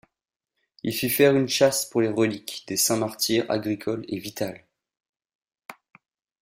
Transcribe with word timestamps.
Il 0.81 0.95
fit 0.95 1.11
faire 1.11 1.35
une 1.35 1.47
châsse 1.47 1.85
pour 1.85 2.01
les 2.01 2.07
reliques 2.09 2.63
des 2.67 2.75
saints 2.75 2.97
martyrs 2.97 3.45
Agricole 3.51 4.03
et 4.07 4.17
Vital. 4.17 4.65